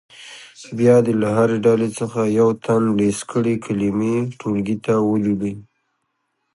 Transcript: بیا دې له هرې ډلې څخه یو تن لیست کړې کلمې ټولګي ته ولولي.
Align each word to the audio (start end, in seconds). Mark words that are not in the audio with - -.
بیا 0.77 0.95
دې 1.05 1.13
له 1.21 1.27
هرې 1.37 1.57
ډلې 1.65 1.89
څخه 1.99 2.19
یو 2.39 2.49
تن 2.65 2.81
لیست 2.99 3.23
کړې 3.31 3.53
کلمې 3.65 4.15
ټولګي 4.39 4.77
ته 4.85 4.93
ولولي. 5.09 5.53